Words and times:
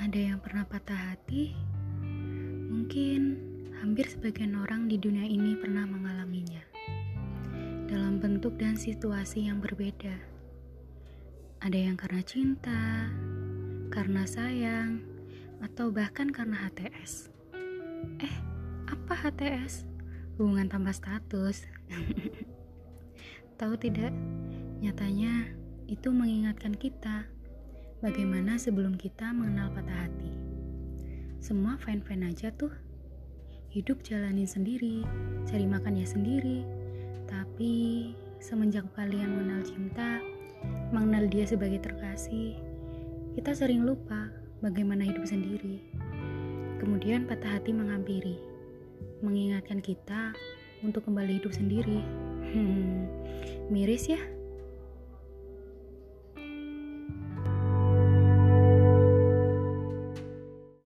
Ada 0.00 0.32
yang 0.32 0.40
pernah 0.40 0.64
patah 0.64 1.12
hati? 1.12 1.52
Mungkin 2.72 3.36
hampir 3.84 4.08
sebagian 4.08 4.56
orang 4.56 4.88
di 4.88 4.96
dunia 4.96 5.28
ini 5.28 5.52
pernah 5.60 5.84
mengalaminya 5.84 6.64
dalam 7.84 8.16
bentuk 8.16 8.56
dan 8.56 8.80
situasi 8.80 9.52
yang 9.52 9.60
berbeda. 9.60 10.16
Ada 11.60 11.76
yang 11.76 12.00
karena 12.00 12.24
cinta, 12.24 13.12
karena 13.92 14.24
sayang, 14.24 15.04
atau 15.60 15.92
bahkan 15.92 16.32
karena 16.32 16.56
HTS. 16.56 17.28
Eh, 18.24 18.34
apa 18.88 19.12
HTS? 19.12 19.84
Hubungan 20.40 20.72
tanpa 20.72 20.96
status. 20.96 21.68
Tahu 23.60 23.76
tidak? 23.76 24.16
Nyatanya 24.80 25.52
itu 25.92 26.08
mengingatkan 26.08 26.72
kita 26.72 27.28
bagaimana 28.00 28.56
sebelum 28.56 28.96
kita 28.96 29.28
mengenal 29.36 29.68
patah 29.76 30.08
hati. 30.08 30.32
Semua 31.40 31.76
fine-fine 31.80 32.32
aja 32.32 32.48
tuh. 32.52 32.72
Hidup 33.70 34.02
jalanin 34.02 34.48
sendiri, 34.48 35.06
cari 35.46 35.68
makannya 35.68 36.02
sendiri, 36.02 36.66
tapi 37.30 38.10
semenjak 38.42 38.88
kalian 38.98 39.30
mengenal 39.30 39.62
cinta, 39.62 40.18
mengenal 40.90 41.30
dia 41.30 41.46
sebagai 41.46 41.78
terkasih, 41.78 42.58
kita 43.38 43.54
sering 43.54 43.86
lupa 43.86 44.32
bagaimana 44.58 45.06
hidup 45.06 45.22
sendiri. 45.22 45.78
Kemudian 46.82 47.30
patah 47.30 47.60
hati 47.60 47.70
menghampiri, 47.70 48.40
mengingatkan 49.22 49.78
kita 49.78 50.34
untuk 50.82 51.06
kembali 51.06 51.38
hidup 51.38 51.52
sendiri. 51.54 52.00
Hmm, 52.50 53.06
miris 53.70 54.10
ya? 54.10 54.18